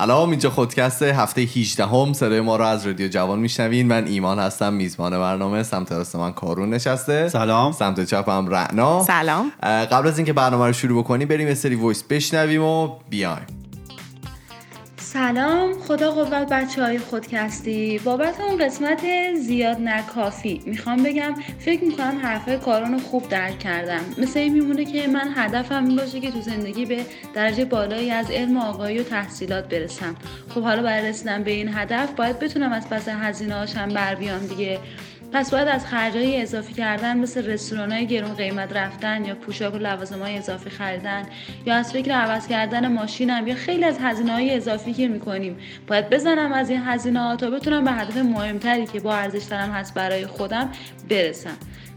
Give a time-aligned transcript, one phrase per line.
[0.00, 3.86] سلام اینجا خودکست هفته 18 هم صدای ما رو از رادیو جوان میشنوین.
[3.86, 7.28] من ایمان هستم میزبان برنامه سمت راست من کارون نشسته.
[7.28, 7.72] سلام.
[7.72, 9.02] سمت چپم رعنا.
[9.02, 9.52] سلام.
[9.62, 13.59] قبل از اینکه برنامه رو شروع بکنیم بریم یه سری voice بشنویم و بیایم.
[15.12, 17.98] سلام خدا قوت بچه های خودکستی.
[17.98, 19.00] بابت اون قسمت
[19.34, 20.62] زیاد ناکافی.
[20.66, 24.00] می‌خوام بگم فکر می‌کنم حرفای کارون رو خوب درک کردم.
[24.18, 28.30] مثل این میمونه که من هدفم این باشه که تو زندگی به درجه بالایی از
[28.30, 30.14] علم و آگاهی و تحصیلات برسم.
[30.48, 34.46] خب حالا برای رسیدن به این هدف باید بتونم از پس هزینه هاشم بر بیام
[34.46, 34.78] دیگه.
[35.32, 39.78] پس باید از خرجهای اضافی کردن مثل رستوران های گرون قیمت رفتن یا پوشاک و
[39.78, 41.26] لوازم های اضافی خریدن
[41.66, 45.56] یا از فکر عوض کردن ماشینم یا خیلی از هزینه های اضافی که می‌کنیم.
[45.86, 49.94] باید بزنم از این هزینه ها تا بتونم به هدف مهمتری که با ارزش هست
[49.94, 50.70] برای خودم
[51.10, 51.56] برسم.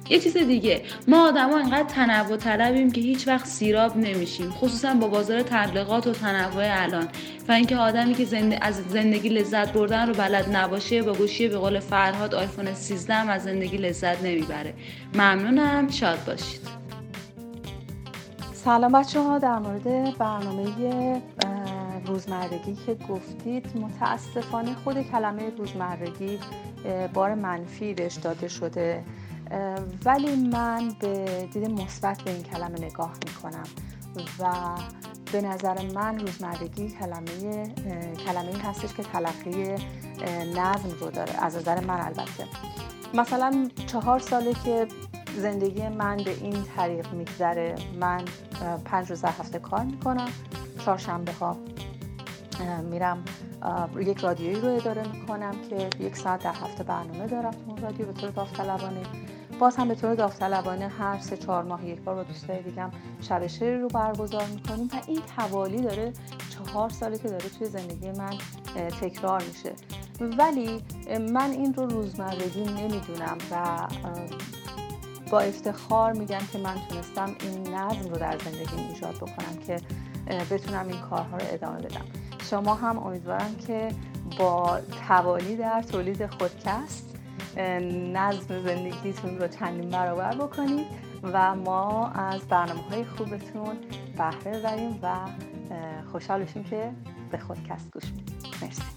[0.10, 0.82] یه چیز دیگه.
[1.08, 6.12] ما آدما انقدر تنوع طلبیم که هیچ وقت سیراب نمیشیم خصوصا با بازار تبلیغات و
[6.12, 7.08] تنوع الان.
[7.48, 8.58] و اینکه آدمی که زند...
[8.62, 13.30] از زندگی لذت بردن رو بلد نباشه با گوشی به قول فرهاد آیفون 13 هم
[13.30, 14.74] از زندگی لذت نمی‌بره.
[15.14, 15.90] ممنونم.
[15.90, 16.62] شاد باشید.
[18.54, 21.22] سلام بچه ها در مورد برنامه
[22.06, 26.40] روزمرگی که گفتید متاسفانه خود کلمه روزمرگی
[27.14, 29.04] بار منفی بهش داده شده.
[30.06, 33.64] ولی من به دید مثبت به این کلمه نگاه می‌کنم
[34.40, 34.54] و
[35.32, 37.68] به نظر من روزمرگی کلمه
[38.26, 39.76] کلمه هستش که تلقی
[40.56, 42.48] نظم رو داره از نظر من البته.
[43.14, 44.88] مثلا چهار ساله که
[45.38, 48.22] زندگی من به این طریق میگذره من
[48.86, 50.30] پنج روز هفته کار می‌کنم
[50.86, 51.58] چهارشنبه ها
[52.90, 53.24] میرم
[54.00, 58.14] یک رادیویی رو اداره می‌کنم که یک ساعت در هفته برنامه دارم اون رادیو به
[58.14, 59.02] طور داوطلبانه
[59.60, 62.92] باز هم به طور داوطلبانه هر سه چهار ماه یک بار با دوستای دیگم
[63.22, 66.14] شب شعری رو برگزار می‌کنیم و این توالی داره
[66.50, 68.34] چهار ساله که داره توی زندگی من
[69.02, 69.74] تکرار میشه.
[70.38, 70.84] ولی
[71.20, 73.88] من این رو روزمرگی نمی‌دونم و
[75.32, 79.78] با افتخار میگم که من تونستم این نظم رو در زندگی ایجاد بکنم که
[80.52, 82.06] بتونم این کارها رو ادامه بدم.
[82.50, 83.90] شما هم امیدوارم که
[84.40, 87.13] با توالی در تولید خودکست
[87.58, 90.88] نظم زندگیتون رو چندین برابر بکنید
[91.24, 93.78] و ما از برنامه های خوبتون
[94.18, 95.16] بهره ببریم و
[96.12, 96.92] خوشحال بشیم که
[97.32, 98.52] به خودکست گوش میدیم.
[98.62, 98.93] مرسی.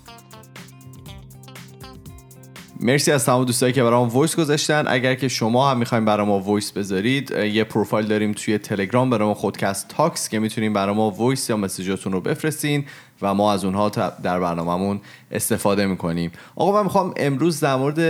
[2.80, 4.84] مرسی از تمام دوستایی که برام voice گذاشتن.
[4.86, 9.28] اگر که شما هم می‌خواین برای ما voice بذارید یه پروفایل داریم توی تلگرام برای
[9.28, 12.84] ما خودکست تاکس که می‌تونین برای ما voice یا message هاتون رو بفرستین
[13.22, 13.88] و ما از اونها
[14.22, 15.00] در برنامهمون
[15.30, 16.32] استفاده می‌کنیم.
[16.56, 18.00] آقا من می‌خوام امروز در مورد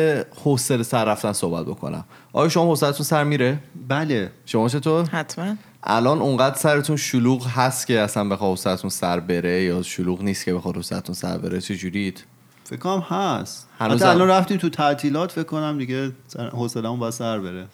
[0.45, 2.05] حوصله سر رفتن صحبت بکنم.
[2.33, 4.31] آیا شما حوصلتون سر میره؟ بله.
[4.47, 5.57] شما چطور؟ حتما.
[5.83, 10.55] الان اونقدر سرتون شلوغ هست که اصلا بخواد حوصلتون سر بره یا شلوغ نیست که
[10.55, 12.25] بخواد حوصلتون سر بره چه جورید
[12.69, 13.69] فکر کنم هست.
[13.79, 16.13] هنوز حتی الان رفتیم تو تعطیلات فکر کنم دیگه
[16.53, 17.67] حوصله‌مون با سر بره.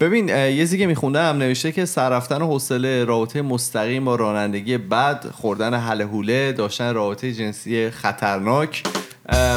[0.00, 5.26] ببین یه چیزی که میخوندم نوشته که سر رفتن حوصله رابطه مستقیم با رانندگی بد
[5.30, 8.82] خوردن حل حوله داشتن رابطه جنسی خطرناک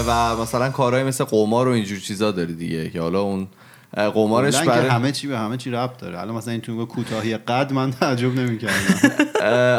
[0.07, 3.47] و مثلا کارهای مثل قمار و اینجور چیزا داره دیگه که حالا اون
[3.93, 6.17] قمارش برای همه چی به همه چی ربط داره.
[6.17, 9.11] حالا مثلا این تو کوتاهی قد من تعجب نمی‌کردم.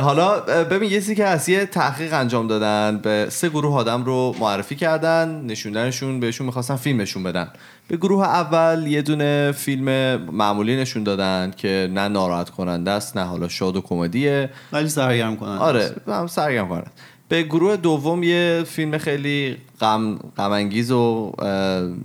[0.03, 4.34] حالا ببین یه چیزی که از یه تحقیق انجام دادن به سه گروه آدم رو
[4.41, 7.49] معرفی کردن نشوندنشون بهشون می‌خواستن فیلمشون بدن.
[7.88, 13.25] به گروه اول یه دونه فیلم معمولی نشون دادن که نه ناراحت کننده است نه
[13.25, 14.50] حالا شاد و کمدیه.
[14.72, 16.91] ولی سرگرم کننده آره هم سرگرم کننده.
[17.28, 21.33] به گروه دوم یه فیلم خیلی غم انگیز و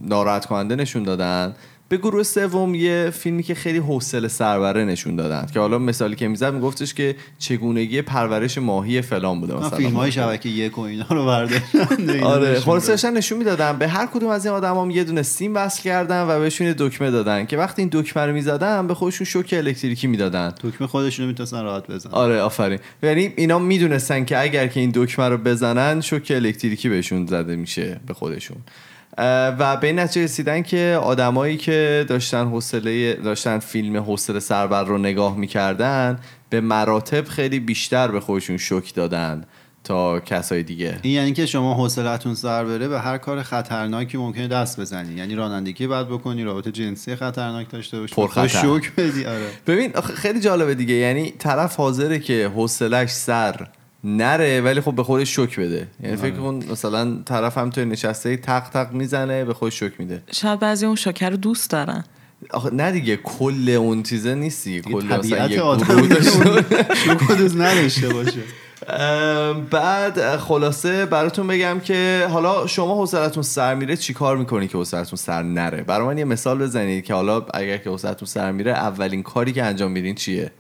[0.04, 1.56] ناراحت کننده نشون دادن.
[1.92, 5.48] به گروه سوم یه فیلمی که خیلی حوصله سربره نشون دادن.
[5.54, 9.70] که حالا مثالی که می‌زد میگفتش که چگونگی پرورش ماهی فلان بوده مثلا.
[9.70, 12.24] فیلم های شبکه یک و اینا رو برداشتن.
[12.24, 13.78] آره خلاصش نشون می‌دادن.
[13.78, 17.46] به هر کدوم از این آدمام یه دونه سیم وصل کردن و بهشون دکمه دادن.
[17.46, 20.54] که وقتی این دکمه رو می‌زدن به خودشون شوک الکتریکی می‌دادن.
[20.64, 22.14] دکمه خودشون می‌تونن راحت بزنن.
[22.14, 22.80] آره آفرین.
[23.04, 28.00] یعنی اینا می‌دونستن که اگر که این دکمه رو بزنن شوک الکتریکی بهشون زده میشه
[28.08, 28.58] به خودشون.
[29.18, 34.98] و به این نتیجه رسیدن که آدمایی که داشتن حوصله داشتن فیلم حوصله سربر رو
[34.98, 36.20] نگاه می‌کردن
[36.50, 39.46] به مراتب خیلی بیشتر به خودشون شوک دادن
[39.84, 41.00] تا کسای دیگه.
[41.02, 45.14] این یعنی که شما حوصلتون سر بره به هر کار خطرناکی ممکنه دست بزنی.
[45.14, 48.16] یعنی رانندگی بعد بکنی رابطه جنسی خطرناک داشته باشی.
[48.16, 49.48] پر شوک بدی آره.
[49.68, 50.94] ببین خیلی جالبه دیگه.
[50.94, 53.68] یعنی طرف حاضره که حوصلش سر
[54.04, 55.88] نره ولی خب به خودش شوک بده.
[56.04, 60.24] یعنی فکر کن مثلا طرف هم توی نشسته تق تق می‌زنه به خودش شوک میده.
[60.32, 62.04] شاید بعضی اون شوکر رو دوست دارن.
[62.50, 64.82] آخه نه دیگه کل اون چیزه نیستی.
[64.82, 66.08] کل طبیعت آدم
[67.38, 68.40] دوست نداشته باشه.
[68.88, 75.18] ام، بعد خلاصه براتون بگم که حالا شما حوصلتون سر میره چیکار می‌کنی که حوصلتون
[75.18, 79.24] سر نره؟ برای من یه مثال بزنید که حالا اگر که حوصلتون سر میره اولین
[79.24, 80.52] کاری که انجام میدین چیه؟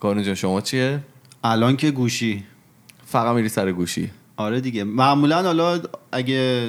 [0.00, 1.00] کانو جان شما چیه؟
[1.44, 2.44] الان که گوشی.
[3.06, 4.10] فقط میری سر گوشی.
[4.36, 4.84] آره دیگه.
[4.84, 5.80] معمولا حالا
[6.12, 6.68] اگه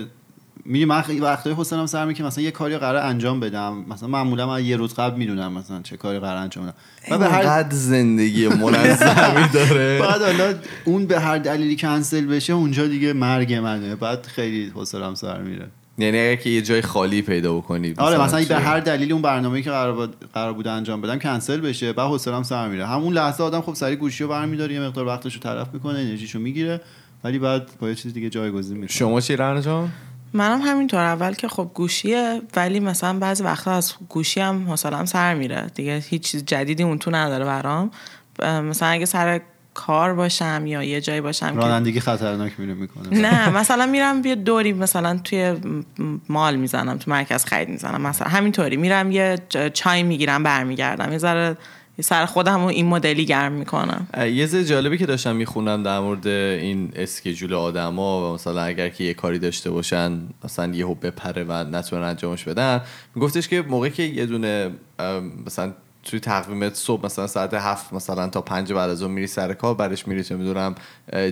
[0.66, 3.86] میری من خیلی وقتای حوصله‌ام سر میره که مثلا یه کاری قرار انجام بدم.
[3.90, 6.76] مثلا معمولا من یه روز قبل می‌دونم مثلا چه کاری قرار انجام بدم.
[7.12, 10.00] و به هر قد زندگی منظمی داره.
[10.00, 10.54] بعد حالا
[10.86, 13.96] اون به هر دلیلی کنسل بشه اونجا دیگه مرگ منه.
[13.96, 15.68] بعد خیلی حوصله‌ام سر میره.
[15.98, 19.64] یعنی اگر که یه جای خالی پیدا بکنی آره مثلا؟ به هر دلیلی اون برنامه‌ای
[19.64, 22.88] که قرار, بود قرار بوده انجام بدم کنسل بشه بعد حوصله‌ام سر میره.
[22.88, 26.40] همون لحظه آدم خب سری گوشی رو برمی‌داره یه مقدار وقتش رو تلف می‌کنه انرژیشو
[26.40, 26.82] می‌گیره
[27.24, 28.98] ولی بعد با یه چیز دیگه جایگزین می‌کنه.
[28.98, 29.90] شما چی رنا جان؟
[30.34, 31.00] منم همینطور.
[31.00, 35.72] اول که خب گوشیه ولی مثلا بعضی وقتا از گوشی هم حوصله‌ام سر میره.
[35.76, 37.92] دیگه هیچ چیز جدیدی اون تو نداره برام.
[38.44, 39.42] مثلا اگه سر
[39.78, 43.10] کار باشم یا یه جایی باشم که رانندگی خطرناک میره می‌کنه.
[43.10, 45.56] نه مثلا میرم یه دوری مثلا توی
[46.30, 48.78] مال می‌زنم تو مرکز خرید می‌زنم مثلا همینطوری.
[48.78, 49.38] میرم یه
[49.74, 51.12] چای می‌گیرم برمیگردم.
[51.12, 51.58] یه ذره
[52.02, 54.08] سر خودم رو این مدلی گرم می‌کنم.
[54.18, 59.04] یه چیز جالبی که داشتم می‌خونم در مورد این اسکیجول آدما و مثلا اگر که
[59.04, 62.82] یه کاری داشته باشن مثلا یهو بپره و نتونن انجامش بدن.
[63.16, 64.72] میگفتش که موقعی که یه دونه
[65.46, 69.54] مثلا توی تقویمت صبح مثلا ساعت هفت مثلا تا پنج بعد از اون میری سر
[69.54, 70.76] کار برش میری چه می‌دونم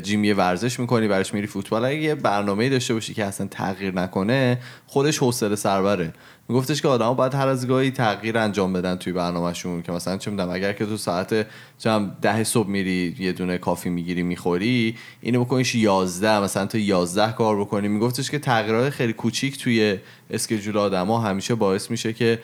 [0.04, 1.86] جیم ورزش می‌کنی برش میری فوتبال.
[1.86, 6.14] اگه یه برنامه داشته باشی که اصلا تغییر نکنه خودش حوصله سربره.
[6.50, 10.32] میگفتش که آدما باید هر از گاهی تغییر انجام بدن توی برنامهشون که مثلا چه
[10.32, 11.48] می‌دونم اگر که تو ساعت
[11.78, 17.32] چم ده صبح میری یه دونه کافی می‌گیری می‌خوری اینو بکنیش 11 مثلا تا 11
[17.32, 17.88] کار بکنی.
[17.88, 19.98] میگفتش که تغییرات خیلی کوچیک توی
[20.30, 22.40] اسکیجول آدما همیشه باعث میشه که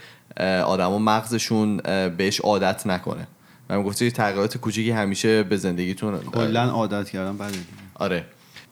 [0.65, 1.77] آدما مغزشون
[2.17, 3.27] بهش عادت نکنه.
[3.69, 7.65] میگفتش که تغییرات کوچیکی همیشه به زندگیتون کلا عادت کردم بده دیگه.
[7.95, 8.25] آره.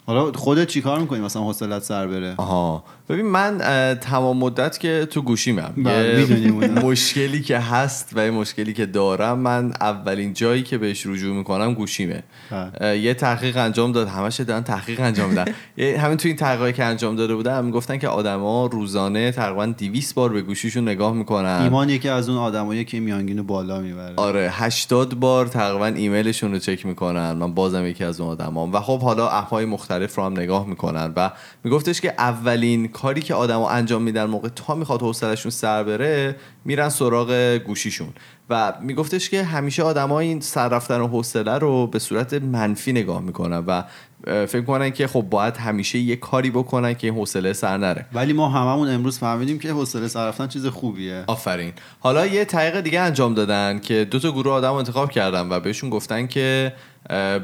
[0.10, 2.84] حالا خودت چیکار می‌کنی مثلا حوصلت سر بره؟ آها.
[3.10, 3.58] ببین من
[4.02, 5.74] تمام مدت که تو گوشیمم.
[5.78, 6.52] بله،.
[6.84, 11.74] مشکلی که هست و یه مشکلی که دارم من اولین جایی که بهش رجوع می‌کنم
[11.74, 12.24] گوشیمه.
[12.52, 13.00] بله.
[13.00, 14.08] یه تحقیق انجام داد.
[14.08, 15.46] همش دارن تحقیق انجام میدن.
[15.78, 20.16] یه- همین تو این تحقیقی که انجام داده بودن می‌گفتن که آدما روزانه تقریبا 200
[20.16, 21.60] بار به گوشیشون نگاه می‌کنن.
[21.62, 24.14] ایمان یکی از اون آدمایی که میانگینو بالا می‌بره.
[24.16, 27.32] آره 80 بار تقریبا ایمیلشون رو چک می‌کنن.
[27.32, 28.74] من بازم یکی از اون آدمام.
[28.74, 29.66] و خب حالا های
[30.00, 31.32] مختلف رو هم نگاه می‌کنن و
[31.64, 36.36] میگفتش که اولین کاری که آدما انجام میدن موقع تا می‌خواد حوصلهشون سر بره
[36.66, 38.10] میرن سراغ گوشیشون.
[38.50, 43.22] و میگفتش که همیشه آدما این سر رفتن و حوصله رو به صورت منفی نگاه
[43.22, 43.84] می‌کنن و
[44.26, 48.06] فکر کنن که خب باید همیشه یه کاری بکنن که این حوصله سر نره.
[48.14, 51.24] ولی ما هممون امروز فهمیدیم که حوصله سر رفتن چیز خوبیه.
[51.28, 51.74] آفرین.
[52.00, 55.90] حالا یه طریق دیگه انجام دادن که دو تا گروه آدم انتخاب کردن و بهشون
[55.90, 56.74] گفتن که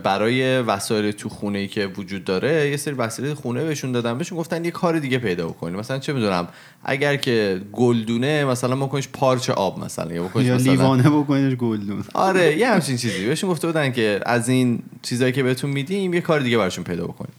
[0.03, 4.37] برای وسایل تو خونه ای که وجود داره یه سری وسایل خونه بهشون دادن بهشون
[4.37, 6.47] گفتن یه کار دیگه پیدا بکنی مثلا چه می‌دونم
[6.83, 12.03] اگر که گلدونه مثلا بکنیش پارچه آب مثلا یا بکنیش یا مثلا لیوانه بکنیش گلدون.
[12.13, 13.25] آره یه همچین چیزی.
[13.25, 17.03] بهشون گفته بودن که از این چیزایی که بهتون میدیم یه کار دیگه براشون پیدا
[17.07, 17.33] بکنید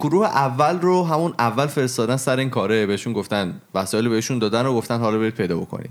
[0.00, 4.74] گروه اول رو همون اول فرستادن سر این کاره بهشون گفتن وسایل بهشون دادن و
[4.74, 5.90] گفتن حالا برید پیدا بکنید.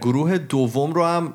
[0.00, 1.34] گروه دوم رو هم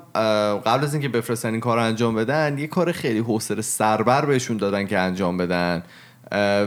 [0.66, 4.56] قبل از اینکه بفرستن این کار رو انجام بدن یه کار خیلی حوصله سربر بهشون
[4.56, 5.82] دادن که انجام بدن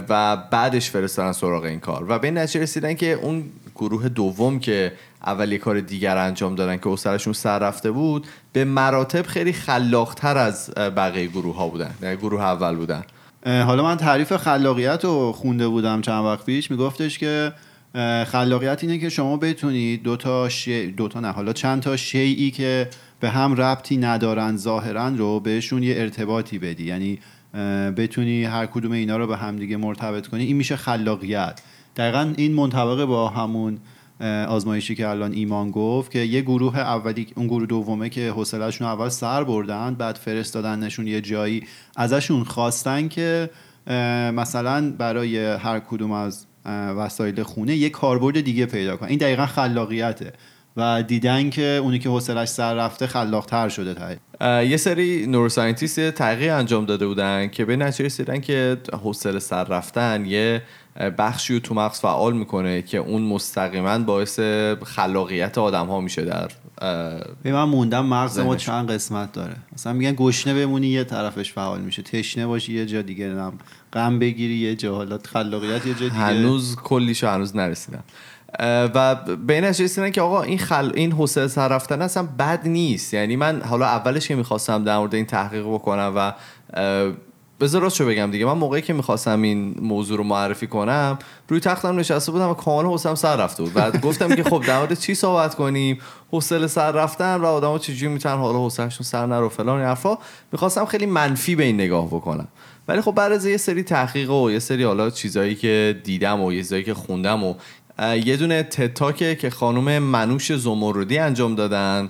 [0.09, 2.05] و بعدش فرستادن سراغ این کار.
[2.09, 3.43] و به این نتیجه رسیدن که اون
[3.75, 4.93] گروه دوم که
[5.25, 10.37] اول یه کار دیگر انجام دادن که حوصله‌شون سر رفته بود به مراتب خیلی خلاقتر
[10.37, 13.03] از بقیه گروه ها بودن یعنی گروه اول بودن.
[13.45, 16.71] حالا من تعریف خلاقیت رو خونده بودم چند وقت پیش.
[16.71, 17.53] میگفتش که
[18.27, 20.91] خلاقیت اینه که شما بتونید دو تا شی...
[20.91, 25.83] دو تا نه حالا چند تا شیعی که به هم ربطی ندارن ظاهرا رو بهشون
[25.83, 26.83] یه ارتباطی بدی.
[26.83, 27.19] یعنی
[27.97, 30.43] بتونی هر کدوم اینا رو به هم دیگه مرتبط کنی.
[30.43, 31.61] این میشه خلاقیت.
[31.95, 33.77] دقیقا این منطبق با همون
[34.47, 39.09] آزمایشی که الان ایمان گفت که یه گروه اولی اون گروه دومه که حوصله‌شون اول
[39.09, 41.63] سر بردن بعد فرستادنشون یه جایی
[41.95, 43.49] ازشون خواستن که
[44.33, 46.45] مثلا برای هر کدوم از
[46.97, 49.09] وسایل خونه یه کاربرد دیگه پیدا کنن.
[49.09, 50.33] این دقیقا خلاقیته
[50.77, 56.09] و دیدن که اونی که حوصلش سر رفته خلاقتر شده ته اه، یه سری نوروساینتیست
[56.09, 60.61] تحقیق انجام داده بودن که به نتیجه رسیدن که حوصله سر رفتن یه
[61.17, 64.39] بخشی رو تو مغز فعال می‌کنه که اون مستقیما باعث
[64.83, 66.49] خلاقیت آدم ها میشه در
[67.43, 68.55] به من موندم مغز ما.
[68.55, 69.55] چند قسمت داره.
[69.73, 72.01] مثلا میگن گشنه بمونی یه طرفش فعال میشه.
[72.01, 73.53] تشنه باشی یه جا دیگه نم
[73.93, 74.95] غم بگیری یه جا.
[74.95, 76.11] حالا خلاقیت یه جا دیگه.
[76.11, 78.03] هنوز کلیشو هنوز نرسیدم.
[78.59, 79.15] و
[79.47, 80.91] نتیجه رسیدن که آقا این خل...
[80.95, 83.13] این حوصله سر رفتن اصلا بد نیست.
[83.13, 86.33] یعنی من حالا اولش که می‌خواستم در مورد این تحقیق بکنم و
[87.59, 88.45] بذار راستشو بگم دیگه.
[88.45, 92.89] من موقعی که می‌خواستم این موضوع رو معرفی کنم روی تختم نشسته بودم و کاملا
[92.89, 93.73] حوصلم سر رفته بود.
[93.73, 95.99] بعد گفتم که خب در چی صحبت کنیم؟
[96.31, 100.17] حوصله سر رفتن و آدم‌ها چجوری می‌تونن حالا حوصله‌شون سر نره و فلان حرفا.
[100.51, 102.47] می‌خواستم خیلی منفی به این نگاه بکنم.
[102.87, 106.53] ولی خب بعد از یه سری تحقیق و یه سری حالا چیزایی که دیدم و
[106.53, 107.55] یه چیزایی که خوندم و
[108.25, 112.09] یه دونه تتاکه که خانم منوش زمردی انجام دادن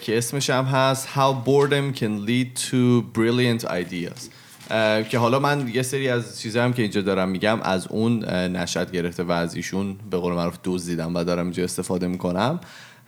[0.00, 4.22] که اسمش هم هست How Boredom Can Lead to Brilliant Ideas.
[5.08, 8.90] که حالا من یه سری از چیزایی هم که اینجا دارم میگم از اون نشد
[8.90, 12.60] گرفته و از ایشون به قول معروف دزدیدم و دارم اینجا استفاده می‌کنم.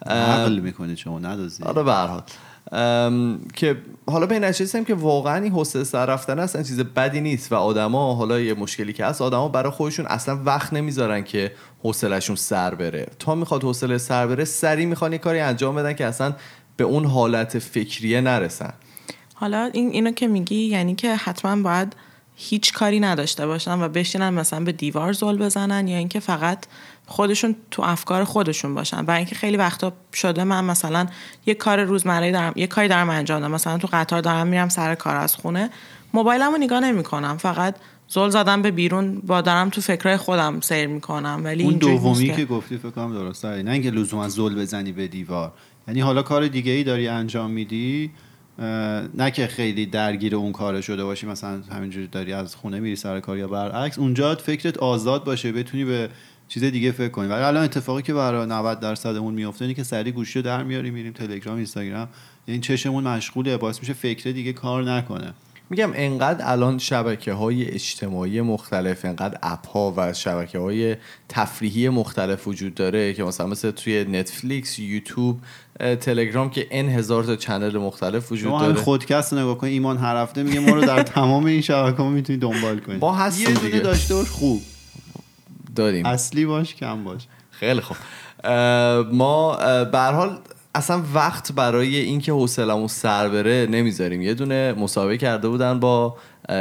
[0.06, 2.22] عقل می‌کنید شما ندازید آره به هر حال.
[3.54, 3.76] که
[4.06, 8.14] حالا به نشستم که واقعا این حوصله سر رفتن اصلا چیز بدی نیست و آدما
[8.14, 11.52] حالا یه مشکلی که هست آدما برای خودشون اصلا وقت نمی‌ذارن که
[11.82, 13.06] حوصلهشون سر بره.
[13.18, 16.32] تا می‌خواد حوصله سر بره سری می‌خوان یه کاری انجام بدن که اصلا
[16.76, 18.72] به اون حالت فکریه نرسن.
[19.40, 21.96] حالا این اینو که میگی یعنی که حتما باید
[22.36, 26.66] هیچ کاری نداشته باشن و بشینن مثلا به دیوار زل بزنن یا اینکه فقط
[27.06, 29.02] خودشون تو افکار خودشون باشن.
[29.02, 31.06] برای اینکه خیلی وقتا شده من مثلا
[31.46, 33.54] یه کار روزمره دارم یه کاری دارم انجام دادم.
[33.54, 35.70] مثلا تو قطار دارم میرم سر کار از خونه.
[36.14, 37.36] موبایلمو نگاه نمی‌کنم.
[37.36, 37.74] فقط
[38.08, 39.20] زل زدم به بیرون.
[39.20, 41.40] با دارم تو فکرای خودم سیر می‌کنم.
[41.44, 43.62] ولی اون دومی که گفتی فکر کنم درسته.
[43.62, 45.52] نه اینکه لزوما زل بزنی به دیوار.
[45.88, 48.10] یعنی حالا کار دیگه ای داری انجام میدی
[49.14, 53.20] نه که خیلی درگیر اون کار شده باشی مثلا همینجوری داری از خونه میری سر
[53.20, 56.08] کار یا برعکس اونجا فکرت آزاد باشه بتونی به
[56.48, 57.28] چیز دیگه فکر کنی.
[57.28, 60.94] ولی الان اتفاقی که برای 90 درصدمون میفته اینه که سری گوشی رو در میاریم
[60.94, 62.08] میریم تلگرام اینستاگرام
[62.48, 65.34] یعنی چشمون مشغوله باعث میشه فکر دیگه کار نکنه.
[65.70, 70.96] میگم انقدر الان شبکه های اجتماعی مختلف انقدر اپ ها و شبکه های
[71.28, 75.38] تفریحی مختلف وجود داره که مثلا مثل توی نتفلیکس یوتیوب
[76.00, 78.74] تلگرام که ان هزار تا چنل مختلف وجود داره.
[78.74, 82.38] خودکست نگاه کن ایمان هر هفته میگه ما رو در تمام این شبکه ها می‌تونی
[82.38, 82.96] دنبال کنی.
[82.96, 83.80] ما هستیم یه دونه.
[83.80, 84.62] داشته باش خوب.
[85.76, 86.06] داریم.
[86.06, 87.22] اصلی باش کم باش.
[87.50, 87.96] خیلی خوب.
[89.12, 90.38] ما به حال
[90.74, 94.22] اصلا وقت برای اینکه حوصلمون سر بره نمی‌ذاریم.
[94.22, 96.16] یه دونه مسابقه کرده بودن با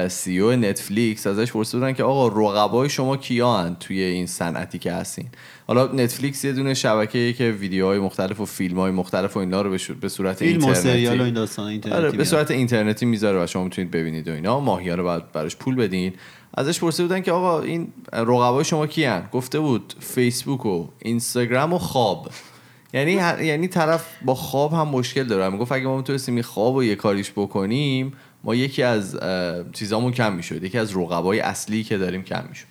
[0.07, 4.93] سی او نتفلیکس ازش پرسیده بودن که آقا رقبای شما کیا توی این صنعتی که
[4.93, 5.29] هستین؟
[5.67, 9.77] حالا نتفلیکس یه دونه شبکه که ویدیوهای مختلف و فیلم های مختلف و اینا رو
[10.01, 12.25] به صورت فیلم و اینترنتی سریال و این داستان اینترنتی آره به.
[12.25, 14.59] صورت اینترنتی می‌ذاره و شما می‌تونید ببینید و اینا.
[14.59, 16.13] ماهیانه باید براش پول بدین.
[16.53, 21.77] ازش پرسیده بودن که آقا این رقبای شما کیان؟ گفته بود فیسبوک و اینستاگرام و
[21.77, 22.29] خواب.
[22.93, 23.11] یعنی
[23.45, 25.49] یعنی طرف با خواب هم مشکل داره.
[25.49, 29.19] می‌گفت اگه ما می‌تونستیم این خواب و یه کاریش بکنیم ما یکی از
[29.73, 30.63] چیزامون کم می‌شد.
[30.63, 32.65] یکی از رقبای اصلی که داریم کم می‌شد.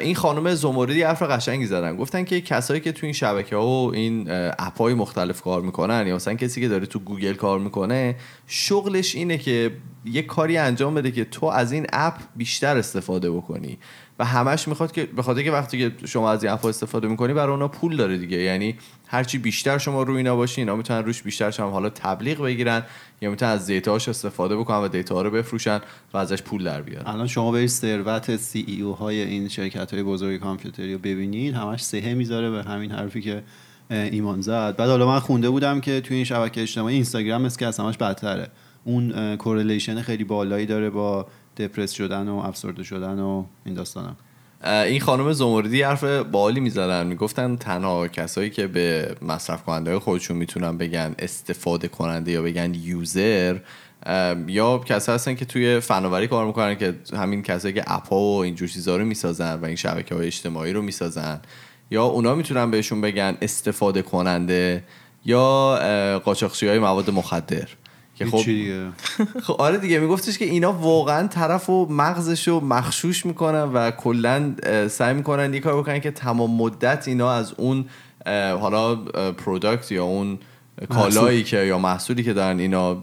[0.00, 1.96] این خانم زمردی حرف قشنگی زدن.
[1.96, 4.26] گفتن که کسایی که تو این شبکه ها و این
[4.58, 8.16] app های مختلف کار می‌کنن یا مثلا کسی که داره تو گوگل کار می‌کنه
[8.46, 9.70] شغلش اینه که
[10.12, 13.78] یه کاری انجام بده که تو از این app بیشتر استفاده بکنی.
[14.18, 17.32] و همش می‌خواد که به خاطر که وقتی که شما از این app استفاده می‌کنی
[17.32, 18.36] برای اونا پول داره دیگه.
[18.36, 18.74] یعنی
[19.06, 22.82] هرچی بیشتر شما روی اینا باشی اینا می‌تونن روش بیشتر شما حالا تبلیغ بگیرن
[23.20, 25.80] یا می‌تونن از data هاش استفاده بکنن و data رو بفروشن
[26.14, 27.06] و ازش پول در بیارن.
[27.06, 31.54] الان شما برید ثروت CEO های این شرکت های بزرگ کامپیوتری رو ببینید.
[31.54, 33.42] همش صحه می‌ذاره به همین حرفی که
[33.90, 34.76] ایمان زد.
[34.76, 37.96] بعد حالا من خونده بودم که توی این شبکه اجتماعی اینستاگرام مثل که از همش
[37.96, 38.48] بدتره.
[38.86, 41.26] اون correlation خیلی بالایی داره با
[41.56, 44.16] depress شدن و افسرده شدن و این داستانا.
[44.64, 47.06] این خانم زمردی حرف بالی می‌زدن.
[47.06, 53.56] می‌گفتن تنها کسایی که به مصرف کننده خودشون می‌تونن بگن استفاده کننده یا بگن یوزر
[54.46, 58.38] یا کسایی هستن که توی فناوری کار می‌کنن که همین کسایی که اپ ها و
[58.42, 61.40] اینجور چیزا رو می‌سازن و این شبکه های اجتماعی رو می‌سازن.
[61.90, 64.84] یا اونا می‌تونن بهشون بگن استفاده کننده
[65.24, 67.68] یا قاچاقچی های مواد مخدر.
[68.16, 68.86] که خب دیگه
[69.46, 74.54] خب آره دیگه میگفتش که اینا واقعا طرف و مغزش رو مخشوش می‌کنن و کلا
[74.88, 77.84] سعی می‌کنن یه کار بکنن که تمام مدت اینا از اون
[78.60, 78.96] حالا
[79.32, 80.38] پروداکت یا اون
[80.88, 83.02] کالایی که یا محصولی که دارن اینا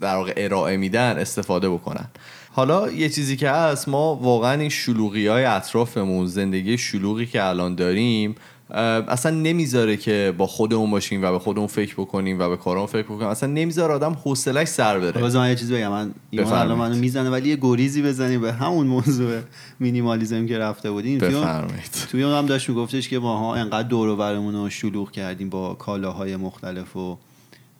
[0.00, 2.08] در واقع ارائه میدن استفاده بکنن.
[2.52, 7.74] حالا یه چیزی که هست ما واقعا این شلوغی های اطرافمون زندگی شلوغی که الان
[7.74, 8.34] داریم
[8.72, 13.02] اصلا نمی‌ذاره که با خودمون باشیم و به خودمون فکر بکنیم و به کارمون فکر
[13.02, 13.28] بکنیم.
[13.28, 15.20] اصلا نمی‌ذاره آدم حوصلش سر بره.
[15.20, 15.90] باز من یه چیز بگم.
[15.90, 16.52] من ایمان.
[16.52, 19.40] الان منو می‌زنه ولی یه گریزی بزنیم به همون موضوع
[19.80, 21.18] مینیمالیزم که رفته بودیم.
[21.18, 21.90] بفرمایید.
[22.10, 25.74] توی اون هم داشت میگفتش که ماها انقدر دور و برمون رو شلوغ کردیم با
[25.74, 27.18] کالاهای مختلف و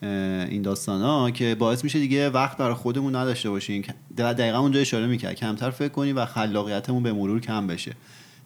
[0.03, 3.85] این داستان ها که باعث میشه دیگه وقت برای خودمون نداشته باشیم.
[4.19, 5.35] دقیقا اونجا اشاره می‌کرد.
[5.35, 7.93] کمتر فکر کنیم و خلاقیتمون به مرور کم بشه.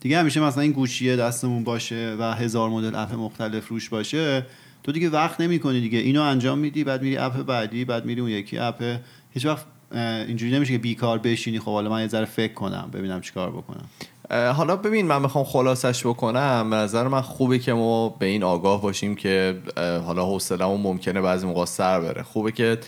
[0.07, 4.47] دیگه همیشه مثلا این گوشیه دستمون باشه و هزار مدل اپ مختلف روش باشه
[4.83, 5.99] تو دیگه وقت نمی‌کنی دیگه.
[5.99, 8.99] اینو انجام میدی بعد میری اپ بعدی بعد میری اون یکی اپ.
[9.35, 11.59] هیچ وقت اینجوری نمیشه که بیکار بشینی.
[11.59, 13.85] خب حالا من یه ذره فکر کنم ببینم چیکار بکنم.
[14.31, 16.71] حالا ببین من می‌خوام خلاصش بکنم.
[16.71, 21.47] به نظر من خوبه که ما به این آگاه باشیم که حالا حوصله‌مون ممکنه بعضی
[21.47, 22.23] موقع سر بره.
[22.23, 22.79] خوبه که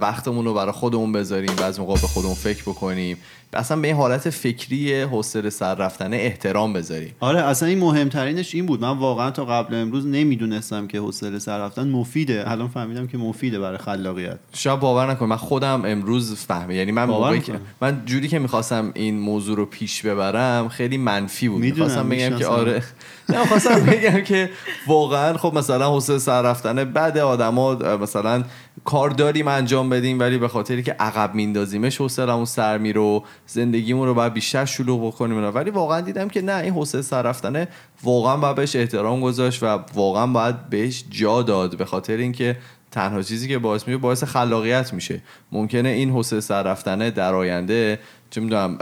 [0.00, 3.16] وقتمون رو برای خودمون بذاریم بعضی موقع به خودمون فکر بکنیم.
[3.54, 7.14] اصلا به این حالت فکری حوصله سر رفتنه احترام بذاریم.
[7.20, 8.80] آره اصلا این مهمترینش این بود.
[8.80, 12.50] من واقعا تا قبل امروز نمی‌دونستم که حوصله سر رفتن مفیده.
[12.50, 14.38] الان فهمیدم که مفیده برای خلاقیت.
[14.52, 18.90] شاید باور نکن من خودم امروز فهمه یعنی من موقعی که من جوری که می‌خواستم
[18.94, 21.60] این موضوع رو پیش ببرم خیلی منفی بود.
[21.60, 22.82] می‌خواستم بگم که آره.
[23.28, 24.50] نه خواستم بگم که
[24.86, 28.44] واقعا خب مثلا حوصله سر رفتن بعد آدما مثلا
[28.84, 34.14] کار داریم انجام بدیم ولی به خاطری که عقب میندازیمش حوصله‌مون سر میره زندگیمون رو
[34.14, 37.68] باید بیشتر شلوغ بکنیم ولی واقعا دیدم که نه این حوصله سر رفتنه
[38.02, 42.56] واقعا باید بهش احترام گذاشت و واقعا باید بهش جا داد به خاطر اینکه
[42.92, 45.20] تنها چیزی که باعث میشه باعث خلاقیت میشه.
[45.52, 47.98] ممکنه این حوصله سر رفتنه در آینده
[48.30, 48.78] چه می‌دونم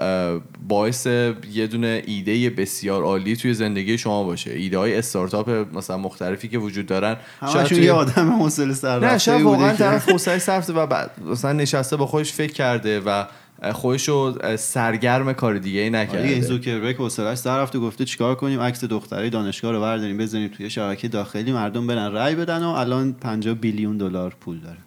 [0.68, 1.06] باعث
[1.52, 4.50] یه دونه ایده بسیار عالی توی زندگی شما باشه.
[4.50, 7.16] ایده های استارتاپ مثلا مختلفی که وجود دارن
[7.52, 7.82] شاید توی...
[7.82, 12.06] یه آدم حوصله سر نه شاید واقعا طرف حوصله سر و بعد مثلا نشسته با
[12.06, 13.24] خودش فکر کرده و
[13.72, 16.18] خودش رو سرگرم کار دیگه ای نکرده.
[16.18, 20.70] آره زوکربرگ حوصله‌اش سر رفته گفته چیکار کنیم؟ عکس دختری دانشگاه رو برداریم بزنیم توی
[20.70, 24.78] شبکه داخلی مردم برن رأی بدن و الان 50 بیلیون دلار پول داره.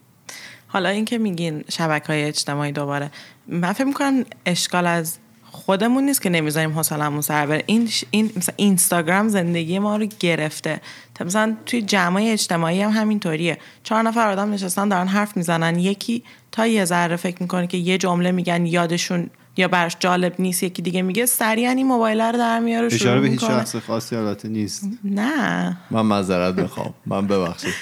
[0.68, 3.12] حالا اینکه میگین شبکه های اجتماعی دوباره
[3.48, 5.18] من فکر می‌کنم اشکال از
[5.54, 7.64] خودمون نیست که نمی‌ذاریم حوصلمون سر بره.
[7.66, 10.82] این این مثلا اینستاگرام زندگی ما رو گرفته.
[11.26, 13.58] مثلا توی جمعه اجتماعی هم همینطوریه.
[13.84, 15.80] چهار نفر آدم نشستن دارن حرف می‌زنن.
[15.80, 20.64] یکی تا یه ذره فکر می‌کنه که یه جمله میگن یادشون یا برش جالب نیست
[20.64, 21.26] یکی دیگه میگه.
[21.26, 24.90] سریعا این موبایل رو در میاره اشاره به هیچ شخص خاصی البته نیست.
[25.04, 25.78] نه.
[25.92, 26.94] من معذرت می‌خوام.
[27.06, 27.74] من ببخشید.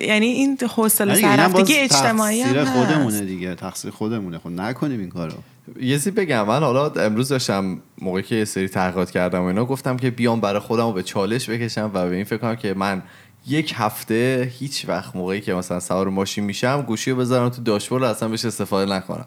[0.00, 3.54] یعنی این حوصله سررفتگی اجتماعی هم خودمونه دیگه.
[3.54, 4.38] تقصیر خودمونه.
[4.38, 5.34] خب نکنیم این کارو.
[5.80, 9.64] یه چیزی بگم من حالا امروز داشتم موقعی که یه سری تحقیقات کردم و اینا
[9.64, 12.74] گفتم که بیام برای خودم رو به چالش بکشم و به این فکر کنم که
[12.74, 13.02] من
[13.46, 18.04] یک هفته هیچ وقت موقعی که مثلا سوار ماشین میشم گوشی رو بذارم تو داشبورد
[18.04, 19.26] اصلا بهش استفاده نکنم.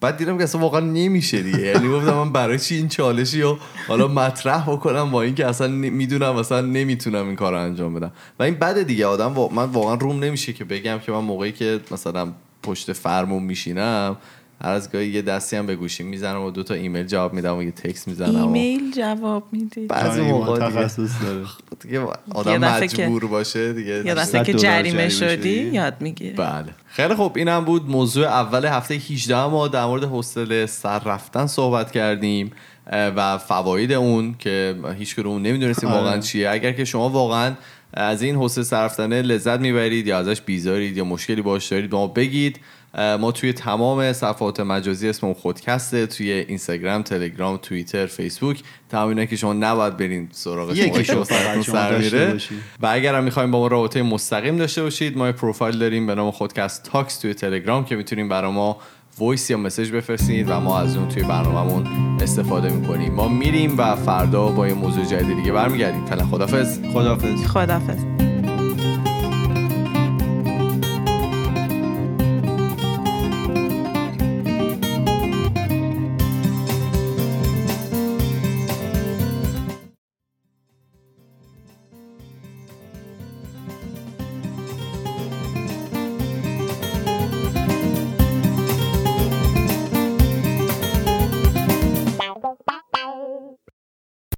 [0.00, 1.58] بعد دیدم که اصلا واقعا نمیشه دیگه.
[1.58, 6.36] یعنی گفتم من برای چی این چالشی رو حالا مطرح بکنم با اینکه اصلا می‌دونم
[6.36, 8.12] اصلا نمی‌تونم این کار رو انجام بدم.
[8.38, 9.06] و این بده دیگه.
[9.06, 14.16] آدم من واقعا روم نمیشه که بگم که من موقعی که مثلا پشت فرمون میشینم
[14.62, 17.56] هر از گاهی یه دستی هم به گوشی می‌زنم و دو تا ایمیل جواب میدم
[17.56, 19.86] و یه تکس می‌زنم ایمیل جواب میدی.
[19.86, 21.44] بعضی موقع تخصص داره.
[21.82, 22.00] دیگه
[22.34, 26.36] آدم مجبور باشه دیگه یه دسته که جریمه شدی یاد می‌گیری.
[26.36, 26.74] بله.
[26.86, 31.90] خیلی خب اینم بود موضوع اول هفته 18 ما در مورد حوصله سر رفتن صحبت
[31.92, 32.52] کردیم
[32.92, 36.20] و فواید اون که هیچ اون نمی‌دونستیم واقعا آره.
[36.20, 36.50] چیه.
[36.50, 37.54] اگر که شما واقعا
[37.94, 42.06] از این حوصله سر رفتنه لذت می‌برید یا ازش بیزارید یا مشکلی باش دارید ما
[42.06, 42.60] بگید.
[42.96, 49.52] ما توی تمام صفحات مجازی اسم خودکسته توی اینستاگرام تلگرام توییتر فیسبوک تمام که شما
[49.52, 52.36] نباید برین سراغ یکی شما سر میره.
[52.80, 56.30] و اگر هم می‌خوایم با ما رابطه مستقیم داشته باشید ما پروفایل داریم به نام
[56.30, 58.78] خودکست تاکس توی تلگرام که می‌تونیم برای ما
[59.18, 61.86] وایس یا مسج بفرستید و ما از اون توی برنامهمون
[62.20, 63.12] استفاده می‌کنیم.
[63.12, 66.04] ما میریم و فردا با یه موضوع جدید دیگه برمیگردیم.
[66.04, 68.25] فعلا خدافظ خدافظ خدافظ